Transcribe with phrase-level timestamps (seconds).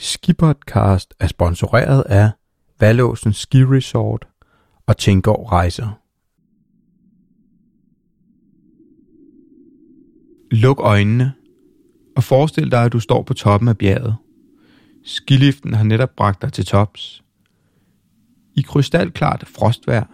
[0.00, 2.30] Skipodcast er sponsoreret af
[2.80, 4.28] Valåsen Ski Resort
[4.86, 6.00] og Tingård Rejser.
[10.50, 11.32] Luk øjnene
[12.16, 14.16] og forestil dig, at du står på toppen af bjerget.
[15.04, 17.24] Skiliften har netop bragt dig til tops.
[18.56, 20.04] I krystalklart frostvejr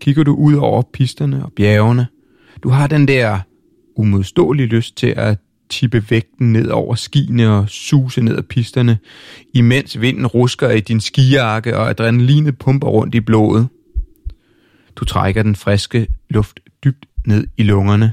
[0.00, 2.06] kigger du ud over pisterne og bjergene.
[2.62, 3.40] Du har den der
[3.96, 5.38] umodståelige lyst til at
[5.72, 8.98] tippe vægten ned over skiene og suse ned ad pisterne,
[9.54, 13.68] imens vinden rusker i din skijakke og adrenalinet pumper rundt i blodet.
[14.96, 18.12] Du trækker den friske luft dybt ned i lungerne.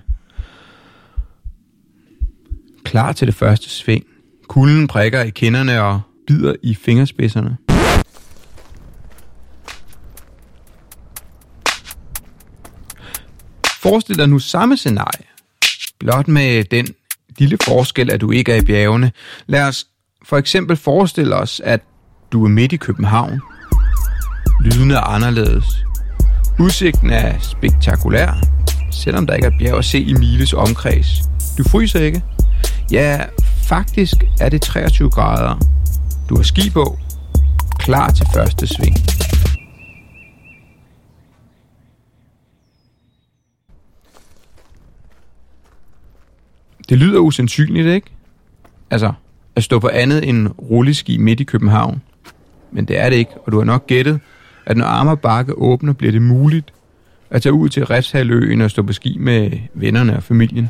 [2.84, 4.06] Klar til det første sving.
[4.48, 7.58] Kulden prikker i kinderne og bider i fingerspidserne.
[13.82, 15.26] Forestil dig nu samme scenarie,
[16.00, 16.88] blot med den
[17.38, 19.12] lille forskel, at du ikke er i bjergene.
[19.48, 19.86] Lad os
[20.24, 21.82] for eksempel forestille os, at
[22.32, 23.42] du er midt i København.
[24.64, 25.66] Lyden er anderledes.
[26.60, 28.34] Udsigten er spektakulær,
[28.92, 31.08] selvom der ikke er bjerg at se i miles omkreds.
[31.58, 32.24] Du fryser ikke.
[32.92, 33.20] Ja,
[33.64, 35.56] faktisk er det 23 grader.
[36.30, 36.98] Du har ski på,
[37.80, 38.96] klar til første sving.
[46.90, 48.08] Det lyder usandsynligt, ikke?
[48.92, 49.12] Altså,
[49.56, 52.02] at stå på andet end rulleski midt i København.
[52.72, 54.20] Men det er det ikke, og du har nok gættet,
[54.66, 56.74] at når Amager Bakke åbner, bliver det muligt
[57.30, 60.70] at tage ud til Refshaløen og stå på ski med vennerne og familien.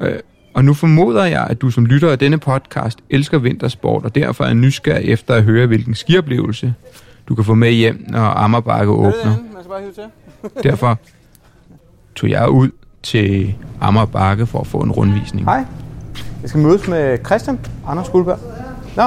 [0.00, 0.18] Øh,
[0.54, 4.44] og nu formoder jeg, at du som lytter af denne podcast elsker vintersport, og derfor
[4.44, 6.74] er nysgerrig efter at høre, hvilken skioplevelse
[7.28, 9.36] du kan få med hjem, når Amager Bakke åbner.
[10.62, 10.98] Derfor
[12.14, 12.70] tog jeg ud
[13.02, 15.44] til Amager Bakke for at få en rundvisning.
[15.46, 15.64] Hej.
[16.42, 18.38] Jeg skal mødes med Christian Anders Guldberg.
[18.96, 19.02] Nå.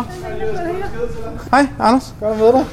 [1.51, 2.15] Hej, Anders.
[2.19, 2.65] Godt at møde dig.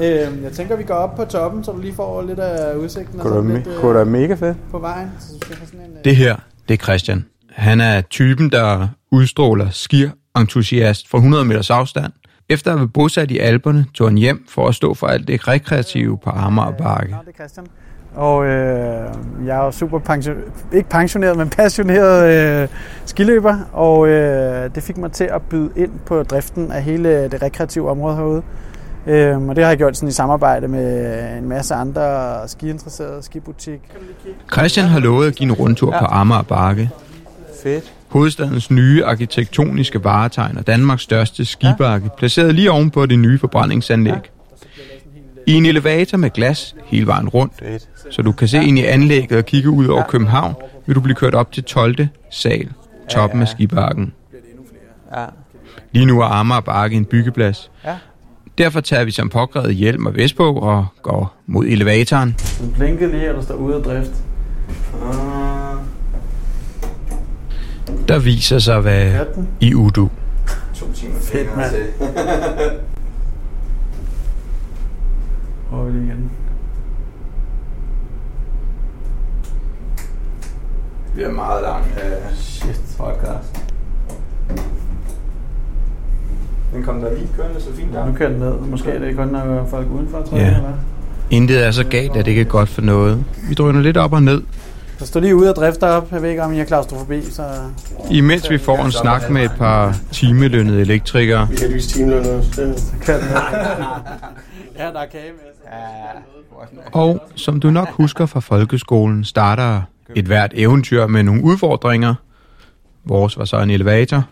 [0.00, 3.20] Øh, jeg tænker, vi går op på toppen, så du lige får lidt af udsigten
[3.20, 4.56] og Kunne da, lidt kunne da mega fedt.
[4.70, 5.10] på vejen.
[5.20, 6.36] Så du skal have sådan en, øh, Det her,
[6.68, 7.24] det er Christian.
[7.52, 12.12] Han er typen, der udstråler skir-entusiast fra 100 meters afstand.
[12.48, 15.48] Efter at have bosat i Alperne, tog han hjem for at stå for alt det
[15.48, 17.10] rekreative på Amager Bakke.
[17.12, 17.66] Nå, det er Christian.
[18.14, 19.14] Og øh,
[19.46, 20.36] jeg er jo super pension,
[20.72, 22.68] ikke pensioneret, men passioneret øh,
[23.04, 27.42] skiløber, og øh, det fik mig til at byde ind på driften af hele det
[27.42, 28.42] rekreative område herude.
[29.06, 33.80] Øh, og det har jeg gjort sådan i samarbejde med en masse andre skiinteresserede, skibutik.
[34.52, 36.90] Christian har lovet at give en rundtur på Amager Bakke.
[37.62, 37.92] Fedt.
[38.08, 44.30] Hovedstadens nye arkitektoniske varetegn og Danmarks største skibakke, placeret lige ovenpå det nye forbrændingsanlæg.
[45.46, 47.52] I en elevator med glas hele vejen rundt,
[48.10, 50.54] så du kan se ind i anlægget og kigge ud over København,
[50.86, 51.96] vil du blive kørt op til 12.
[52.30, 52.68] sal,
[53.10, 54.12] toppen af skibakken.
[55.92, 57.70] Lige nu er Amager Bakke en byggeplads.
[57.84, 57.96] Ja.
[58.58, 62.36] Derfor tager vi som påkrævet hjelm og vest på og går mod elevatoren.
[62.60, 64.12] Den blinker lige, og der står ude af drift.
[68.08, 69.26] Der viser sig, hvad
[69.60, 70.10] i udu.
[71.20, 71.72] Fedt, mand.
[75.70, 76.30] Prøver vi lige igen.
[81.06, 82.80] Det bliver meget lang uh, Shit.
[82.98, 83.62] podcast.
[86.74, 88.52] Den kom der lige kørende så fint Nu kører den ned.
[88.60, 90.42] Måske er det kun, når folk udenfor, tror Ja.
[90.42, 90.78] jeg, eller hvad?
[91.30, 93.24] Intet er så galt, at det ikke er godt for noget.
[93.48, 94.42] Vi drøner lidt op og ned,
[94.98, 96.12] Der står lige ude og drifter op.
[96.12, 97.42] Jeg ved ikke, om I har klaustrofobi, så...
[98.10, 101.48] imens vi får en snak med et par timelønnede elektrikere.
[101.50, 102.32] Vi er heldigvis timelønner.
[102.56, 103.36] Det Kører den ned.
[104.78, 105.50] ja, der er kage med.
[106.92, 109.82] Og som du nok husker fra folkeskolen, starter
[110.16, 112.14] et hvert eventyr med nogle udfordringer.
[113.04, 114.24] Vores var så en elevator.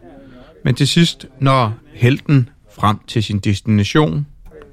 [0.64, 4.26] Men til sidst når helten frem til sin destination.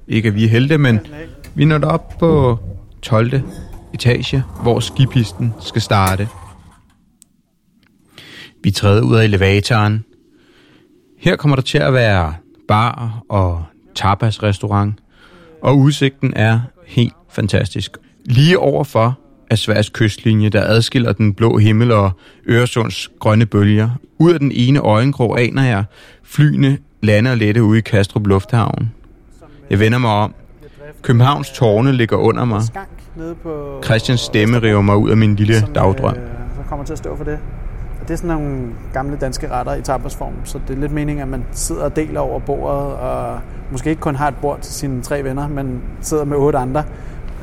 [0.07, 0.99] Ikke at vi er helte, men
[1.55, 2.59] vi når op på
[3.01, 3.41] 12.
[3.93, 6.27] etage, hvor skipisten skal starte.
[8.63, 10.05] Vi træder ud af elevatoren.
[11.17, 12.33] Her kommer der til at være
[12.67, 13.63] bar og
[13.95, 14.99] tapas-restaurant,
[15.65, 17.97] og udsigten er helt fantastisk.
[18.25, 19.19] Lige overfor
[19.49, 22.11] er Sveriges kystlinje, der adskiller den blå himmel og
[22.49, 23.89] Øresunds grønne bølger.
[24.19, 25.83] Ud af den ene øjenkrog aner jeg
[26.23, 28.91] flyene lander og lette ude i Kastrup Lufthavn.
[29.69, 30.33] Jeg vender mig om.
[31.01, 32.61] Københavns tårne ligger under mig.
[33.83, 36.15] Christians stemme river mig ud af min lille som, dagdrøm.
[36.15, 37.39] Øh, så kommer til at stå for det.
[38.07, 41.27] Det er sådan nogle gamle danske retter i tapasform, så det er lidt meningen, at
[41.27, 43.39] man sidder og deler over bordet, og
[43.71, 46.83] måske ikke kun har et bord til sine tre venner, men sidder med otte andre,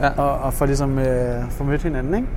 [0.00, 0.08] Ja.
[0.16, 2.28] og, og får ligesom øh, får mødt hinanden, ikke?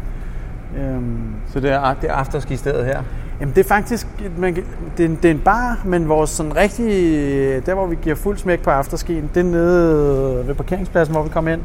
[0.77, 1.17] Øhm,
[1.47, 3.01] Så det er, det er afterski-stedet her?
[3.39, 4.07] Jamen det er faktisk,
[4.37, 4.55] man,
[4.97, 8.37] det, er, det er en bar, men vores sådan rigtige, der hvor vi giver fuld
[8.37, 11.61] smæk på afterskien, det er nede ved parkeringspladsen, hvor vi kommer ind.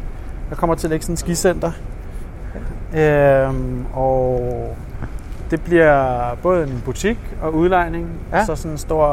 [0.51, 1.71] Der kommer til at ligge sådan et skicenter.
[2.97, 4.77] Øhm, og
[5.51, 8.37] det bliver både en butik og udlejning, ja.
[8.37, 8.41] Ja.
[8.41, 9.09] og så sådan en stor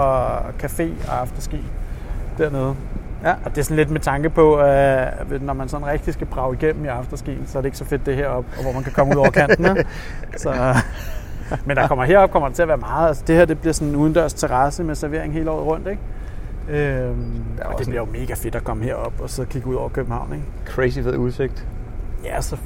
[0.64, 1.66] café og afterski
[2.38, 2.76] dernede.
[3.24, 3.32] Ja.
[3.46, 6.58] Og det er sådan lidt med tanke på, at når man sådan rigtig skal brage
[6.62, 8.92] igennem i afterskien, så er det ikke så fedt det heroppe, og hvor man kan
[8.92, 9.78] komme ud over kanten.
[9.78, 9.90] ikke?
[10.44, 10.76] så,
[11.66, 13.08] men der kommer herop kommer der til at være meget.
[13.08, 15.88] Altså, det her det bliver sådan en udendørs terrasse med servering hele året rundt.
[15.88, 16.02] Ikke?
[16.70, 19.90] Øhm, og det bliver jo mega fedt at komme herop og så kigge ud over
[19.90, 20.34] København.
[20.34, 20.46] Ikke?
[20.66, 21.68] Crazy fed udsigt.
[22.24, 22.58] Ja, så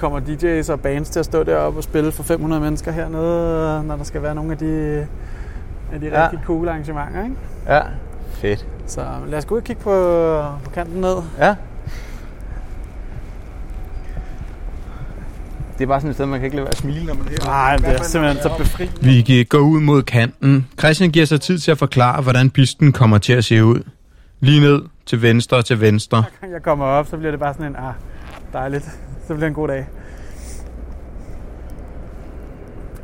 [0.00, 3.96] kommer DJ's og bands til at stå deroppe og spille for 500 mennesker hernede, når
[3.96, 5.06] der skal være nogle af de,
[5.92, 6.22] af de Ja.
[6.24, 7.22] rigtig cool arrangementer.
[7.24, 7.36] Ikke?
[7.68, 7.80] Ja.
[8.32, 8.66] Fedt.
[8.86, 9.90] Så lad os gå ud og kigge på,
[10.64, 11.16] på kanten ned.
[11.38, 11.54] Ja.
[15.78, 17.26] Det er bare sådan et sted, man kan ikke lade være at smile, når man
[17.26, 17.44] er her.
[17.50, 18.94] Nej, det er simpelthen så befriende.
[19.00, 20.66] Vi går ud mod kanten.
[20.78, 23.80] Christian giver sig tid til at forklare, hvordan pisten kommer til at se ud.
[24.40, 26.24] Lige ned til venstre og til venstre.
[26.40, 27.92] gang jeg kommer op, så bliver det bare sådan en, ah,
[28.52, 28.98] dejligt.
[29.26, 29.86] Så bliver det en god dag.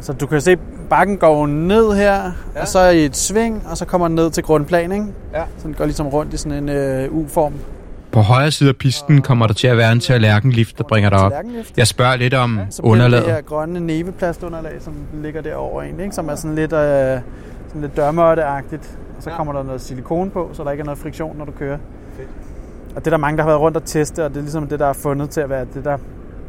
[0.01, 0.57] Så du kan se,
[0.91, 2.23] bakken går ned her, ja.
[2.55, 2.61] Ja.
[2.61, 5.07] og så i et sving, og så kommer den ned til grundplan, ikke?
[5.35, 5.43] Ja.
[5.59, 7.53] Så den går ligesom rundt i sådan en øh, U-form.
[8.13, 11.19] På højre side af pisten kommer der til at være en tallerkenlift, der bringer dig
[11.19, 11.33] op.
[11.77, 13.47] Jeg spørger lidt om Så bliver det det her underlaget.
[13.47, 16.15] grønne neveplastunderlag, som ligger derovre egentlig, ikke?
[16.15, 16.79] som er sådan lidt, øh,
[17.69, 18.99] sådan lidt dørmåtteagtigt.
[19.17, 19.37] Og så Ja.
[19.37, 21.79] kommer der noget silikon på, så der ikke er noget friktion, når du kører.
[22.17, 22.29] Fedt.
[22.97, 24.67] Og det er der mange, der har været rundt og teste, og det er ligesom
[24.67, 25.97] det, der er fundet til at være det, der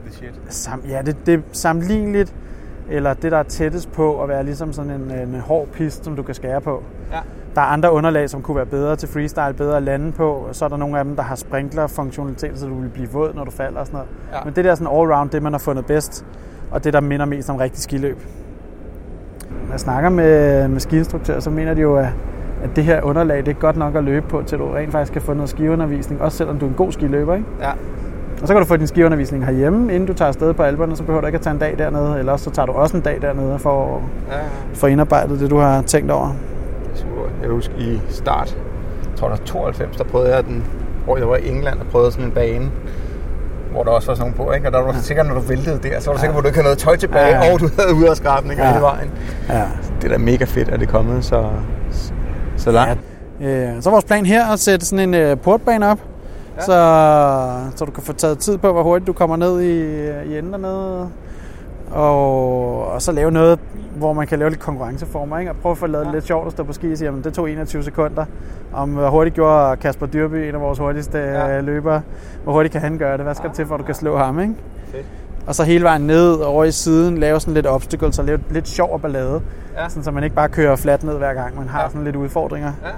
[0.05, 0.41] Det shit.
[0.49, 2.35] Sam, ja, det, det er sammenligneligt,
[2.89, 6.15] eller det, der er tættest på at være ligesom sådan en, en hård pist, som
[6.15, 6.83] du kan skære på.
[7.11, 7.19] Ja.
[7.55, 10.31] Der er andre underlag, som kunne være bedre til freestyle, bedre at lande på.
[10.31, 13.33] Og så er der nogle af dem, der har sprinkler-funktionalitet, så du vil blive våd,
[13.33, 14.09] når du falder og sådan noget.
[14.33, 14.37] Ja.
[14.45, 16.25] Men det der er sådan all-round, det man har fundet bedst,
[16.71, 18.17] og det, der minder mest om rigtig skiløb.
[19.49, 22.07] Når jeg snakker med, med skiinstruktører, så mener de jo, at,
[22.63, 25.13] at det her underlag, det er godt nok at løbe på, til du rent faktisk
[25.13, 27.47] kan få noget skiundervisning, også selvom du er en god skiløber, ikke?
[27.61, 27.69] Ja.
[28.41, 31.03] Og så kan du få din skiundervisning herhjemme, inden du tager afsted på alberne, så
[31.03, 33.03] behøver du ikke at tage en dag dernede, eller også så tager du også en
[33.03, 34.43] dag dernede for at Ja, ja.
[34.73, 36.29] få indarbejdet det, du har tænkt over.
[36.95, 37.11] Super.
[37.41, 38.57] Jeg husker i start,
[39.09, 40.63] jeg tror der var 92, der prøvede jeg den,
[41.05, 42.71] hvor jeg var i England og prøvede sådan en bane,
[43.71, 44.67] hvor der også var sådan nogle på, ikke?
[44.67, 46.43] Og der var du sikker, når du væltede der, så var du sikker på, at
[46.43, 47.53] du ikke havde noget tøj tilbage, Ja, ja.
[47.53, 48.69] og du havde uderskrabninger Ja.
[48.71, 49.11] hele vejen.
[49.49, 49.63] Ja.
[50.01, 51.43] Det er da mega fedt, at det er kommet så,
[52.61, 53.01] så langt.
[53.41, 55.99] Øh, så er vores plan her at sætte sådan en øh, portbane op,
[56.57, 56.61] ja.
[56.61, 56.71] så,
[57.75, 59.81] så du kan få taget tid på, hvor hurtigt du kommer ned i,
[60.33, 61.09] i enden dernede.
[61.91, 63.59] Og, og så lave noget,
[63.95, 65.51] hvor man kan lave lidt konkurrenceformer, ikke?
[65.51, 66.11] Og prøve at få lavet ja.
[66.11, 68.25] lidt sjovt at stå på ski og sige, jamen det tog 21 sekunder.
[68.73, 71.47] Om hvor hurtigt gjorde Kasper Dyrby, en af vores hurtigste Ja.
[71.47, 71.59] ja.
[71.61, 72.01] løbere,
[72.43, 73.25] hvor hurtigt kan han gøre det?
[73.25, 73.53] Hvad skal ja.
[73.53, 74.53] til, for at du kan slå ham, ikke?
[74.91, 75.05] Fedt.
[75.47, 78.67] Og så hele vejen ned over i siden, lave sådan lidt obstacles og lave lidt
[78.67, 79.41] sjov og ballade.
[79.77, 79.89] Ja.
[79.89, 81.87] Sådan, så man ikke bare kører fladt ned hver gang, man har Ja.
[81.89, 82.71] sådan lidt udfordringer.
[82.83, 82.89] Ja,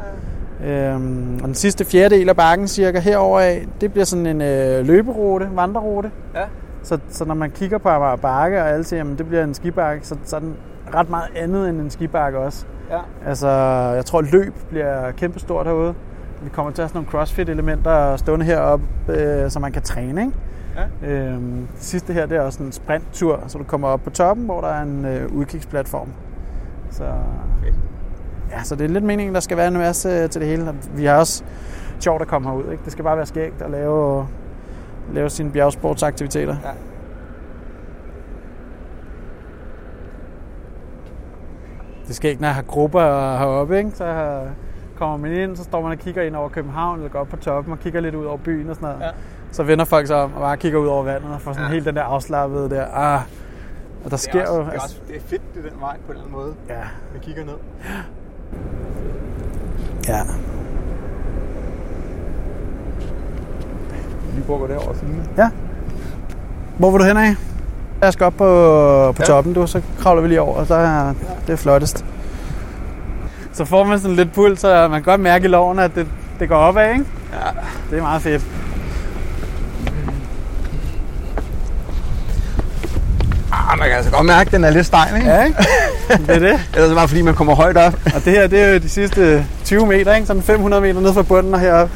[0.66, 4.86] Øhm, og den sidste fjerdedel af bakken cirka herover af, det bliver sådan en øh,
[4.86, 6.12] løberute, vandrerute.
[6.36, 6.42] ja.
[6.84, 9.54] Så, så når man kigger på Amager Bakke, og alle siger, at det bliver en
[9.54, 10.54] skibakke, så, så er den
[10.96, 12.66] ret meget andet end en skibakke også.
[12.92, 12.98] ja.
[13.28, 13.48] Altså,
[13.96, 15.94] jeg tror løb bliver kæmpestort herude.
[16.44, 20.22] Vi kommer til at have sådan nogle crossfit-elementer stående heroppe, øh, så man kan træne,
[20.22, 20.34] ikke?
[20.75, 21.08] Ja.
[21.10, 24.46] Øhm, det sidste her, det er også en sprinttur, så du kommer op på toppen,
[24.46, 26.08] hvor der er en øh, udkigsplatform.
[26.92, 27.04] Så,
[27.64, 27.75] Fedt.
[28.52, 30.70] ja, så det er lidt meningen, der skal være en masse øh, til det hele.
[30.70, 31.44] Og Vi har også
[32.00, 32.84] sjovt at komme herud, ikke?
[32.84, 34.27] Det skal bare være skægt at lave,
[35.13, 36.56] lave sine bjergsportsaktiviteter.
[36.63, 36.70] Ja.
[42.08, 43.01] Det skal ikke, når jeg har grupper
[43.38, 43.92] heroppe, ikke?
[43.92, 44.39] så
[44.96, 47.36] kommer man ind, så står man og kigger ind over København, eller går op på
[47.38, 49.01] toppen og kigger lidt ud over byen og sådan noget.
[49.06, 49.12] Ja.
[49.53, 51.67] Så vender folk sig om og bare kigger ud over vandet og får sådan Ja.
[51.69, 51.74] ja.
[51.74, 52.86] helt den der afslappede der.
[52.93, 53.22] Ah,
[54.05, 54.65] og der sker det er også, jo...
[54.65, 56.53] Det er, også, det er fedt, det er den vej på en eller anden måde.
[56.69, 56.75] ja,
[57.13, 57.53] Vi kigger ned.
[60.07, 60.22] ja.
[64.36, 65.27] Vi prøver at gå derover siden.
[65.38, 65.50] ja.
[66.77, 67.36] Hvor vil du hen af?
[68.01, 69.13] Jeg skal op på, på Ja.
[69.19, 69.24] ja.
[69.25, 71.13] toppen, du, så kravler vi lige over, og så er
[71.48, 72.05] det er flottest.
[73.53, 76.07] Så får man sådan lidt puls, så man kan godt mærke i loven, at det,
[76.39, 77.05] det går opad, ikke?
[77.33, 77.38] Ja.
[77.89, 78.45] Det er meget fedt.
[83.51, 85.30] Ah, man kan altså godt mærke, at den er lidt stejl, ikke?
[85.30, 85.58] Ja, ikke?
[86.28, 86.50] Det er det.
[86.50, 87.94] Ellers er det bare fordi, man kommer højt op.
[88.06, 90.28] Og det her, det er jo de sidste 20 meter, ikke?
[90.28, 91.94] Sådan 500 meter ned fra bunden og heroppe.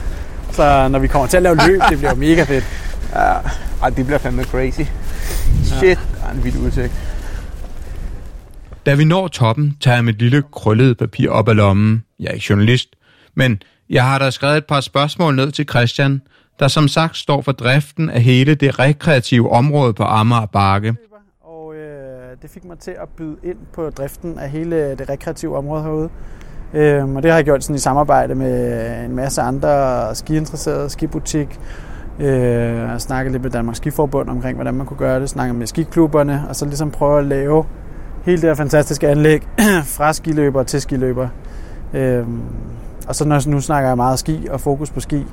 [0.51, 2.65] Så når vi kommer til at lave løb, det bliver mega fedt.
[3.15, 3.33] Ja.
[3.83, 4.81] Ej, det bliver fandme crazy.
[5.63, 6.91] Shit, der er en vild udsigt.
[8.85, 12.03] Da vi når toppen, tager jeg mit lille krøllede papir op af lommen.
[12.19, 12.89] Jeg er ikke journalist,
[13.35, 16.21] men jeg har da skrevet et par spørgsmål ned til Christian,
[16.59, 20.95] der som sagt står for driften af hele det rekreative område på Amager Bakke.
[22.37, 25.83] Øh, det fik mig til at byde ind på driften af hele det rekreative område
[25.83, 26.09] herude.
[26.73, 31.59] Øhm, og det har jeg gjort sådan i samarbejde med en masse andre skiinteresserede, skibutik,
[32.19, 36.43] øh, snakket lidt med Danmarks Skiforbund omkring, hvordan man kunne gøre det, snakket med skiklubberne,
[36.49, 37.65] og så ligesom prøve at lave
[38.23, 39.47] hele det her fantastiske anlæg
[39.97, 41.27] fra skiløber til skiløber.
[41.93, 42.41] Øhm,
[43.07, 45.25] og så når, nu snakker jeg meget ski og fokus på ski,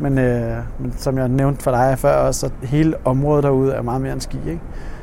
[0.00, 3.82] men, øh, men som jeg nævnte for dig før også, så hele området derude er
[3.82, 4.38] meget mere end ski.
[4.46, 4.60] Ikke?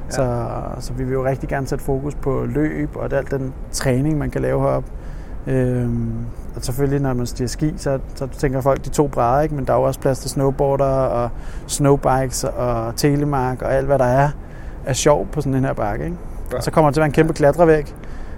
[0.08, 0.12] Ja.
[0.12, 0.48] Så,
[0.80, 4.30] så vi vil jo rigtig gerne sætte fokus på løb og alt den træning, man
[4.30, 4.92] kan lave heroppe.
[5.48, 6.14] Øhm,
[6.56, 9.56] og selvfølgelig, når man stiger ski, så, så tænker folk de to brædder, ikke?
[9.56, 11.30] men der er jo også plads til snowboarder og
[11.68, 14.30] snowbikes og telemark og alt, hvad der er
[14.86, 16.06] af sjov på sådan en her bakke.
[16.06, 16.18] Ikke?
[16.52, 16.58] Ja.
[16.58, 17.96] Og så kommer det til at være en kæmpe klatrevæg.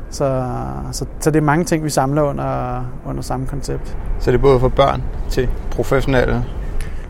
[0.10, 0.46] Så,
[0.92, 3.98] så, så det er mange ting, vi samler under, under samme koncept.
[4.20, 6.46] Så det er både for børn til professionelle?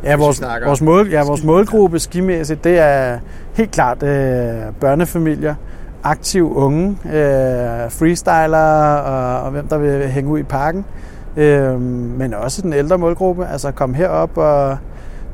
[0.03, 3.19] Ja, vores, vores, mål, ja, vores målgruppe skimæssigt, det er
[3.53, 5.55] helt klart øh, børnefamilier,
[6.03, 10.85] aktive unge, øh, freestyler og, og hvem der vil hænge ud i parken.
[11.37, 14.77] Øh, men også den ældre målgruppe, altså komme herop og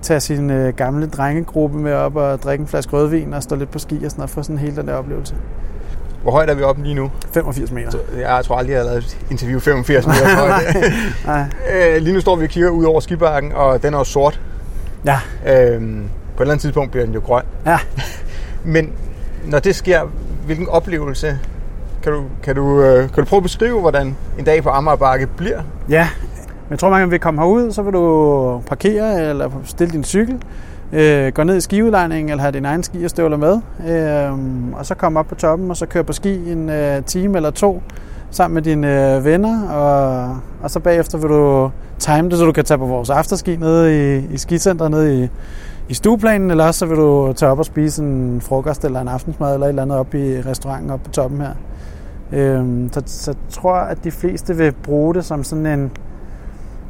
[0.01, 3.71] tage sin øh, gamle drengegruppe med op og drikke en flaske rødvin og stå lidt
[3.71, 5.35] på ski og sådan og få sådan hele den der oplevelse.
[6.23, 7.11] Hvor højt er vi oppe lige nu?
[7.33, 7.91] 85 meter.
[7.91, 10.75] Så jeg tror aldrig, jeg har lavet et interview 85 meter højt.
[11.25, 11.97] nej, nej.
[11.97, 14.41] lige nu står vi og kigger ud over skibakken, og den er jo sort.
[15.05, 15.19] Ja.
[15.47, 17.43] Øhm, på et eller andet tidspunkt bliver den jo grøn.
[17.65, 17.77] Ja.
[18.73, 18.93] Men
[19.45, 20.01] når det sker,
[20.45, 21.39] hvilken oplevelse
[22.03, 25.27] kan du, kan du, øh, kan du prøve at beskrive, hvordan en dag på Amagerbakke
[25.27, 25.61] bliver?
[25.89, 26.09] Ja,
[26.45, 30.41] men jeg tror, man vil komme herud, så vil du parkere eller stille din cykel,
[30.93, 34.33] øh, gå ned i skiudlejningen eller have din egen ski og støvler med, øh,
[34.79, 37.51] og så komme op på toppen og så køre på ski en øh, time eller
[37.51, 37.83] to
[38.35, 42.51] sammen med dine øh, venner, og, og så bagefter vil du time det, så du
[42.51, 45.29] kan tage på vores afterski nede i, i skicenteret nede i,
[45.89, 49.07] i stueplanen, eller også så vil du tage op og spise en frokost eller en
[49.07, 51.53] aftensmad eller et eller andet op i restauranten oppe på toppen her.
[52.31, 55.91] Øhm, så, så jeg tror, at de fleste vil bruge det som sådan en,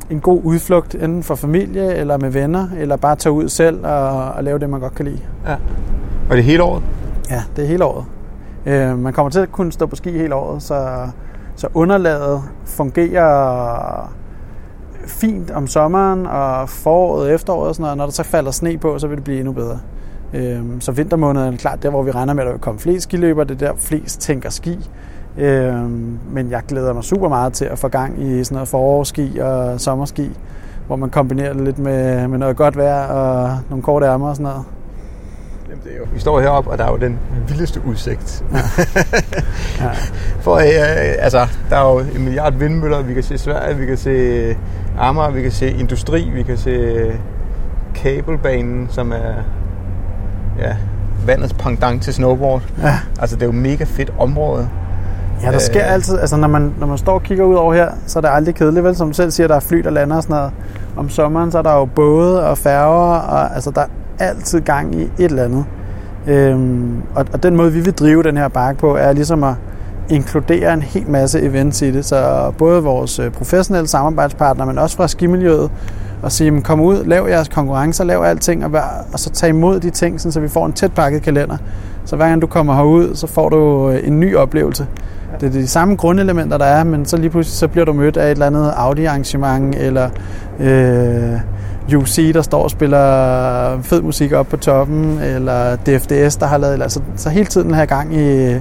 [0.10, 4.32] en god udflugt, enten for familie eller med venner, eller bare tage ud selv og,
[4.32, 5.20] og lave det, man godt kan lide.
[5.48, 5.56] Ja.
[6.30, 6.84] Og det er hele året?
[7.30, 8.06] Ja, det er hele året.
[8.66, 11.08] Øh, man kommer til at kunne stå på ski hele året, så,
[11.56, 14.14] så underlaget fungerer
[15.08, 17.98] fint om sommeren og foråret og efteråret og sådan noget.
[17.98, 19.80] Når der så falder sne på, så vil det blive endnu bedre.
[20.34, 23.04] Øhm, så vintermåneden er klart der, hvor vi regner med, at der vil komme flest
[23.04, 23.44] skiløber.
[23.44, 24.90] Det er der, flest tænker ski.
[25.38, 29.38] Øhm, men jeg glæder mig super meget til at få gang i sådan noget forårski
[29.38, 30.32] og sommerski,
[30.88, 34.36] hvor man kombinerer det lidt med, med noget godt vejr og nogle korte ærmer og
[34.36, 34.66] sådan noget.
[35.76, 38.44] Jamen, det er jo, vi står heroppe, og der er jo den vildeste udsigt.
[38.54, 38.58] Ja.
[39.86, 39.90] ja.
[40.40, 43.98] For øh, altså, der er jo en milliard vindmøller, vi kan se Sverige, vi kan
[43.98, 44.56] se
[45.00, 47.06] Amager, vi kan se industri, vi kan se
[47.96, 49.34] kabelbanen, som er
[50.60, 50.76] ja,
[51.26, 52.62] vandets pendant til snowboard.
[52.84, 53.00] Ja.
[53.20, 54.70] Altså, det er jo mega fedt område.
[55.44, 57.74] Ja, der sker øh, altid, altså når man, når man står og kigger ud over
[57.74, 58.96] her, så er det aldrig kedeligt, vel?
[58.96, 60.52] Som du selv siger, der er fly, der lander og sådan noget.
[60.98, 63.88] Om sommeren, så er der jo både og færger, og altså der er
[64.20, 65.66] altid gang i et eller andet.
[66.28, 69.54] Øhm, og, og den måde, vi vil drive den her bakke på, er ligesom at
[70.10, 72.06] inkludere en hel masse events i det.
[72.06, 75.72] Så både vores øh, professionelle samarbejdspartnere, men også fra skimiljøet,
[76.22, 79.80] og sige, kom ud, lav jeres konkurrencer, lav alting, og, vær, og så tag imod
[79.80, 81.58] de ting, så vi får en tæt pakket kalender.
[82.06, 84.88] Så hver gang du kommer herud, så får du øh, en ny oplevelse.
[85.40, 88.18] Det er de samme grundelementer, der er, men så lige pludselig så bliver du mødt
[88.18, 90.10] af et eller andet Audi-arrangement, eller
[90.60, 91.40] øh,
[91.94, 96.82] UC, der står og spiller fed musik op på toppen, eller DFDS, der har lavet...
[96.82, 98.56] Altså, så hele tiden har gang i,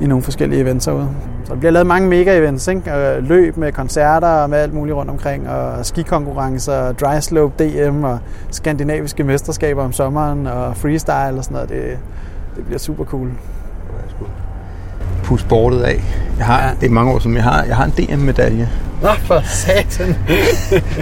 [0.00, 1.08] i nogle forskellige events herude.
[1.44, 3.20] Så der bliver lavet mange mega-events, ikke?
[3.20, 8.18] løb med koncerter og med alt muligt rundt omkring, og skikonkurrencer, dry slope, DM og
[8.50, 11.68] skandinaviske mesterskaber om sommeren, og freestyle og sådan noget.
[11.68, 11.98] Det,
[12.56, 13.30] det bliver super cool
[15.26, 16.04] puste bordet af.
[16.38, 16.70] Jeg har, ja.
[16.80, 18.68] Det er mange år siden, jeg har, jeg har en DM-medalje.
[19.02, 20.08] Nå, for satan.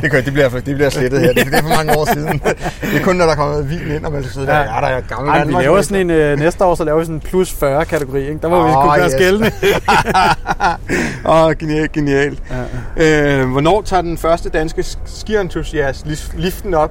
[0.02, 1.32] det, kan, det, bliver, det bliver slettet her.
[1.32, 2.38] Det, er for mange år siden.
[2.80, 4.58] Det er kun, når der kommer vin ind, og man sidder ja.
[4.58, 4.74] der.
[4.74, 7.04] Ja, der er gammel Ej, vi laver sådan en, uh, næste år, så laver vi
[7.04, 8.20] sådan en plus 40 kategori.
[8.20, 8.38] Ikke?
[8.42, 9.12] Der må oh, vi kunne gøre yes.
[9.12, 9.50] skældende.
[11.30, 12.42] Åh, oh, genialt, genialt.
[12.96, 13.40] Ja.
[13.40, 16.90] Øh, hvornår tager den første danske skientusiast liften op?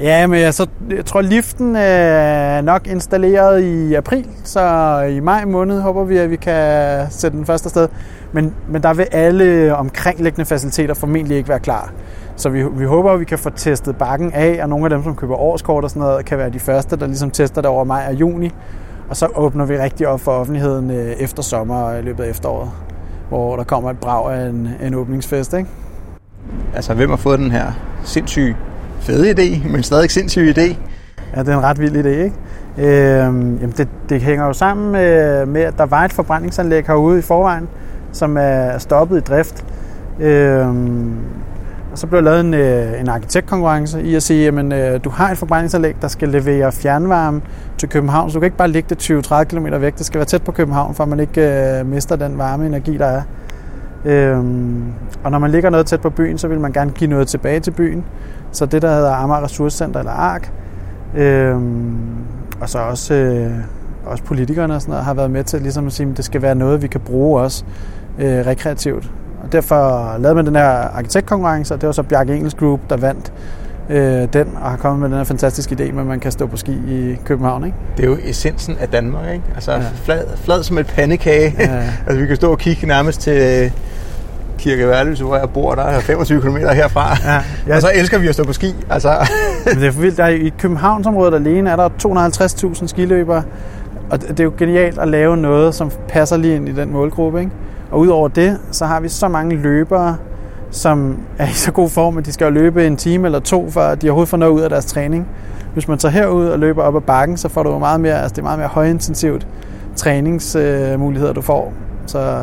[0.00, 5.44] Ja, men jeg, så, jeg tror, liften er nok installeret i april, så i maj
[5.44, 7.88] måned håber vi, at vi kan sætte den første sted.
[8.32, 11.92] Men, men der vil alle omkringliggende faciliteter formentlig ikke være klar.
[12.36, 15.02] Så vi, vi håber, at vi kan få testet bakken af, og nogle af dem,
[15.02, 17.84] som køber årskort og sådan noget, kan være de første, der ligesom tester det over
[17.84, 18.50] maj og juni.
[19.08, 22.30] Og så åbner vi rigtig op for offentligheden øh, efter sommer og i løbet af
[22.30, 22.70] efteråret,
[23.28, 25.52] hvor der kommer et brag af en, en åbningsfest.
[25.52, 25.68] Ikke?
[26.74, 27.72] Altså, hvem har fået den her
[28.04, 28.56] sindssyge
[29.00, 30.76] fede idé, men stadig sindssyg idé.
[31.36, 32.34] Ja, det er en ret vild idé, ikke?
[32.78, 33.24] Øh,
[33.60, 37.22] jamen det, det hænger jo sammen med, med, at der var et forbrændingsanlæg herude i
[37.22, 37.68] forvejen,
[38.12, 39.64] som er stoppet i drift.
[40.20, 40.66] Øh,
[41.92, 45.10] og så blev der lavet en, øh, en arkitektkonkurrence i at sige, jamen øh, du
[45.10, 47.40] har et forbrændingsanlæg, der skal levere fjernvarme
[47.78, 49.98] til København, så du kan ikke bare ligge det 20-30 km væk.
[49.98, 52.96] Det skal være tæt på København, for at man ikke øh, mister den varme energi,
[52.96, 53.22] der er.
[54.08, 54.82] Øhm,
[55.24, 57.60] og når man ligger noget tæt på byen, så vil man gerne give noget tilbage
[57.60, 58.04] til byen.
[58.52, 60.52] Så det, der hedder Amager Ressourcecenter eller ARK,
[61.16, 61.98] øhm,
[62.60, 63.50] og så også, øh,
[64.06, 66.42] også politikerne og sådan noget, har været med til ligesom at sige, at det skal
[66.42, 67.64] være noget, vi kan bruge også
[68.18, 69.10] øh, rekreativt.
[69.42, 72.96] Og derfor lavede man den her arkitektkonkurrence, og det var så Bjarke Engels Group, der
[72.96, 73.32] vandt
[73.90, 76.46] øh, den, og har kommet med den her fantastiske idé med, at man kan stå
[76.46, 77.64] på ski i København.
[77.64, 77.76] Ikke?
[77.96, 79.44] Det er jo essensen af Danmark, ikke?
[79.54, 79.82] Altså ja.
[79.94, 81.54] flad, flad som et pandekage.
[81.58, 81.82] Ja.
[82.06, 83.72] altså vi kan stå og kigge nærmest til
[84.58, 87.16] Kirke Værløse, hvor jeg bor, der er 25 km herfra.
[87.24, 87.76] Ja, ja.
[87.76, 88.74] Og så elsker vi at stå på ski.
[88.90, 89.28] Altså.
[89.66, 90.16] Men det er for vildt.
[90.16, 91.88] Der er, I Københavnsområdet alene er der
[92.78, 93.42] 250.000 skiløbere,
[94.10, 97.40] og det er jo genialt at lave noget, som passer lige ind i den målgruppe.
[97.40, 97.52] Ikke?
[97.90, 100.16] Og udover det, så har vi så mange løbere,
[100.70, 104.02] som er i så god form, at de skal løbe en time eller to, at
[104.02, 105.28] de overhovedet får noget ud af deres træning.
[105.72, 108.34] Hvis man tager herud og løber op ad bakken, så får du meget mere, altså
[108.34, 109.46] det er meget mere højintensivt
[109.96, 111.72] træningsmuligheder, du får.
[112.06, 112.42] Så,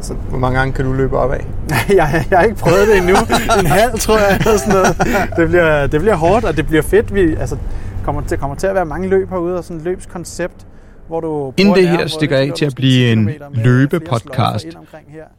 [0.00, 0.14] så...
[0.30, 1.46] Hvor mange gange kan du løbe op af?
[1.88, 3.14] jeg, jeg har ikke prøvet det endnu.
[3.60, 4.38] en halv, tror jeg.
[4.40, 4.96] Eller sådan noget.
[5.36, 7.14] Det, bliver, det bliver hårdt, og det bliver fedt.
[7.14, 7.56] Vi, altså,
[8.04, 10.66] kommer til, kommer til at være mange løb herude, og sådan et løbskoncept,
[11.08, 11.52] hvor du...
[11.56, 14.66] Inden det her stikker af til at blive en løbepodcast,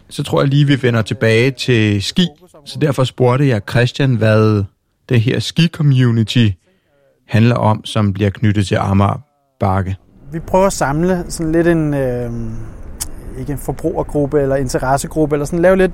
[0.10, 2.28] så tror jeg lige, vi vender tilbage til ski.
[2.66, 4.64] Så derfor spurgte jeg Christian, hvad
[5.10, 6.50] det her ski-community
[7.28, 9.20] handler om, som bliver knyttet til Amager
[9.60, 9.96] Bakke.
[10.32, 11.94] Vi prøver at samle sådan lidt en...
[11.94, 12.32] Øh,
[13.40, 15.92] ikke en forbrugergruppe eller interessegruppe, eller sådan lave lidt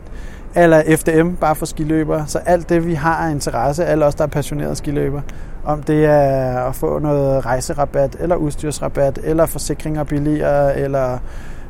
[0.55, 2.27] eller FDM, bare for skiløbere.
[2.27, 5.21] Så alt det, vi har af interesse, alle os, der er passionerede skiløbere,
[5.65, 11.17] om det er at få noget rejserabat, eller udstyrsrabat, eller forsikringer billigere, eller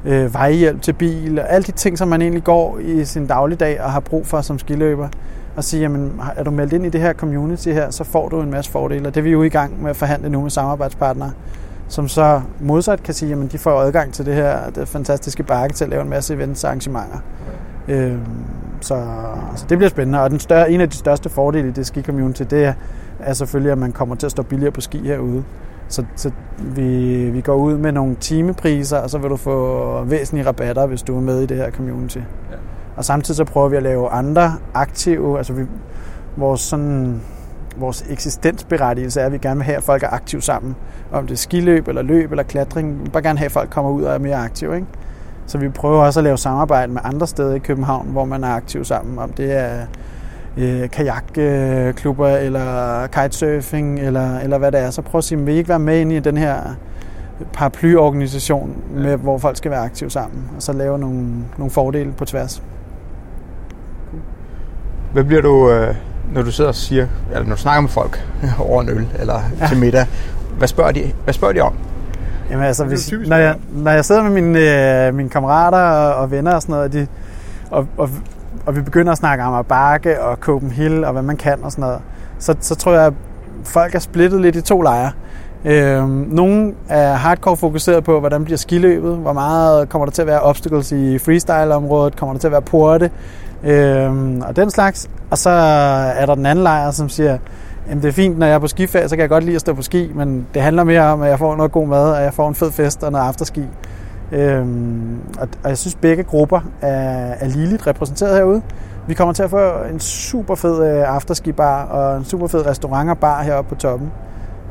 [0.05, 3.81] øh, vejhjælp til bil, og alle de ting, som man egentlig går i sin dagligdag
[3.81, 5.07] og har brug for som skiløber,
[5.55, 8.41] og sige, jamen, er du meldt ind i det her community her, så får du
[8.41, 9.05] en masse fordele.
[9.05, 11.31] Det er vi jo i gang med at forhandle nu med samarbejdspartnere
[11.91, 15.75] som så modsat kan sige, jamen, de får adgang til det her det fantastiske bakke
[15.75, 17.17] til at lave en masse events og arrangementer.
[17.87, 18.17] Øh,
[18.81, 19.05] så,
[19.55, 22.43] så det bliver spændende, og den større, en af de største fordele i det ski-community,
[22.43, 22.73] det er,
[23.23, 25.43] er selvfølgelig, at man kommer til at stå billigere på ski herude.
[25.87, 30.47] Så, så vi, vi går ud med nogle timepriser, og så vil du få væsentlige
[30.47, 32.17] rabatter, hvis du er med i det her community.
[32.17, 32.55] Ja.
[32.95, 35.65] Og samtidig så prøver vi at lave andre aktive, altså vi,
[36.37, 37.21] vores sådan
[37.77, 40.75] vores eksistensberettigelse er, at vi gerne vil have, at folk er aktive sammen.
[41.11, 42.97] Om det er skiløb, eller løb, eller klatring.
[42.97, 44.75] Vi vil bare gerne have, at folk kommer ud og er mere aktive.
[44.75, 44.87] Ikke?
[45.47, 48.47] Så vi prøver også at lave samarbejde med andre steder i København, hvor man er
[48.47, 49.19] aktiv sammen.
[49.19, 49.85] Om det er
[50.57, 54.89] øh, kajakklubber, eller kitesurfing, eller, eller hvad det er.
[54.89, 56.57] Så prøv at sige, vil I ikke være med ind i den her
[57.53, 62.25] paraplyorganisation, med, hvor folk skal være aktive sammen, og så lave nogle, nogle fordele på
[62.25, 62.63] tværs.
[65.13, 65.95] Hvad bliver du, øh,
[66.33, 68.25] når du sidder og siger, eller når du snakker med folk
[68.69, 69.67] over en øl eller ja.
[69.67, 70.05] til middag,
[70.57, 71.73] hvad spørger de, hvad spørger de om?
[72.51, 74.59] Jamen altså, hvis, når, jeg, når jeg sidder med mine,
[75.07, 77.07] øh, mine kammerater og, og venner og sådan noget, og, de,
[77.71, 78.09] og, og,
[78.65, 81.81] og vi begynder at snakke om bakke og Copenhagen og hvad man kan og sådan
[81.81, 81.99] noget,
[82.39, 83.13] så, så tror jeg, at
[83.63, 85.11] folk er splittet lidt i to lejre.
[85.65, 90.27] Øh, nogle er hardcore fokuseret på, hvordan bliver skiløbet, hvor meget kommer der til at
[90.27, 93.11] være obstacles i freestyle-området, kommer der til at være porte,
[93.63, 95.09] øh, og den slags.
[95.29, 97.37] Og så er der den anden lejr, som siger,
[97.89, 99.61] Jamen, det er fint, når jeg er på skiferie, så kan jeg godt lide at
[99.61, 102.23] stå på ski, men det handler mere om, at jeg får noget god mad, og
[102.23, 103.63] jeg får en fed fest og noget afterski.
[104.31, 108.61] Øhm, og, og jeg synes, begge grupper er, er ligeligt repræsenteret herude.
[109.07, 113.09] Vi kommer til at få en super fed øh, afterski-bar og en super fed restaurant
[113.09, 114.11] og bar heroppe på toppen.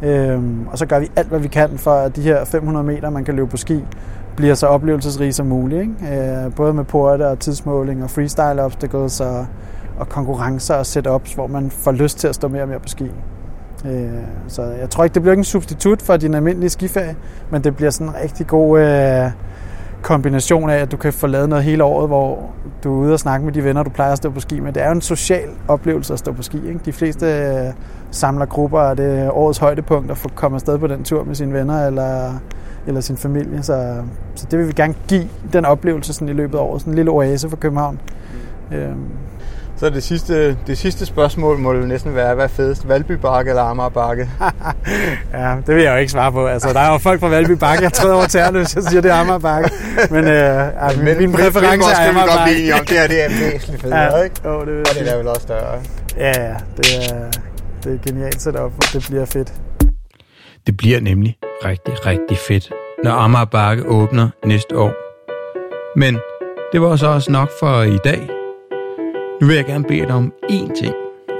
[0.02, 3.10] Øhm, og så gør vi alt, hvad vi kan for, at de her 500 meter,
[3.10, 3.84] man kan løbe på ski,
[4.36, 5.80] bliver så oplevelsesrige som muligt.
[5.80, 6.44] Ikke?
[6.44, 9.46] Øh, både med porte og tidsmåling og freestyle obstacles og
[10.00, 12.88] og konkurrencer og setups, hvor man får lyst til at stå mere og mere på
[12.88, 13.10] ski.
[13.84, 14.08] Øh,
[14.48, 17.16] så jeg tror ikke, det bliver ikke en substitut for din almindelige skiferie,
[17.50, 19.30] men det bliver sådan en rigtig god øh,
[20.02, 22.50] kombination af, at du kan få lavet noget hele året, hvor
[22.84, 24.72] du er ude og snakke med de venner, du plejer at stå på ski med.
[24.72, 26.68] Det er jo en social oplevelse at stå på ski.
[26.68, 26.80] Ikke?
[26.84, 27.72] De fleste øh,
[28.10, 31.34] samler grupper, og det er årets højdepunkt at få komme afsted på den tur med
[31.34, 32.40] sine venner eller,
[32.86, 33.62] eller sin familie.
[33.62, 34.02] Så,
[34.34, 36.80] så det vil vi gerne give den oplevelse sådan i løbet af året.
[36.80, 38.00] Sådan en lille oase for København.
[38.72, 38.92] Øh,
[39.80, 43.48] så det sidste, det sidste spørgsmål må jo næsten være, hvad er fedest, Valby Bakke
[43.48, 44.30] eller Amager Bakke?
[45.34, 46.46] ja, det vil jeg jo ikke svare på.
[46.46, 49.00] Altså, der er jo folk fra Valby Bakke, jeg træder over tæerne, hvis jeg siger,
[49.00, 49.70] det er Amager Bakke.
[50.10, 52.62] Men, øh, altså, men min præference er Amager Bakke.
[52.62, 54.36] Men om det her det er væsentligt federe, ja, ikke?
[54.44, 55.82] Jo, det vil Og det er vel også større.
[56.16, 57.30] Ja, ja, det er,
[57.84, 59.52] det er genialt setup, det bliver fedt.
[60.66, 62.70] Det bliver nemlig rigtig, rigtig fedt,
[63.04, 64.92] når Amager Bakke åbner næste år.
[65.98, 66.18] Men
[66.72, 68.39] det var så også nok for i dag.
[69.40, 70.94] Nu vil jeg gerne bede dig om én ting.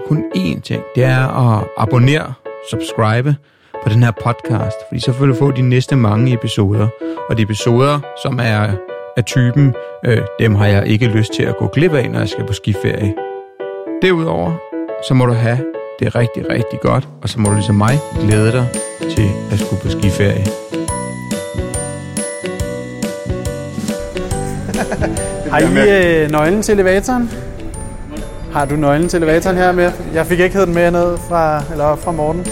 [0.09, 0.83] Kun én ting.
[0.95, 2.33] Det er at abonnere,
[2.71, 3.37] subscribe
[3.83, 6.89] på den her podcast, fordi så vil du få de næste mange episoder.
[7.29, 8.73] Og de episoder, som er
[9.17, 12.29] af typen, øh, dem har jeg ikke lyst til at gå glip af, når jeg
[12.29, 13.15] skal på skiferie.
[14.03, 14.53] Derudover,
[15.09, 15.59] så må du have
[15.99, 18.69] det rigtig, rigtig godt, og så må du ligesom mig glæde dig
[19.11, 20.45] til at skulle på skiferie.
[25.51, 27.50] Har I øh, nøglen til elevatoren?
[28.53, 29.93] Har du nøglen til elevatoren her med?
[30.15, 32.47] Jeg fik ikke hævet den med ned fra, eller op fra Morten.